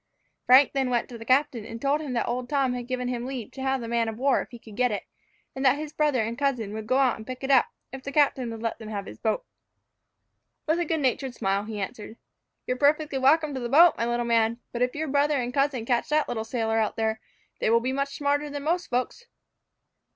[0.47, 3.23] Frank then went to the captain, and told him that old Tom had given him
[3.23, 5.03] leave to have the man of war if he could get it;
[5.55, 8.11] and that his brother and cousin would go out and pick it up, if the
[8.11, 9.45] captain would let them have his boat.
[10.65, 12.17] With a good natured smile, he answered,
[12.65, 15.53] "You are perfectly welcome to the boat, my little man; but if your brother and
[15.53, 17.21] cousin catch that little sailor out there,
[17.59, 19.27] they will be much smarter than most folks."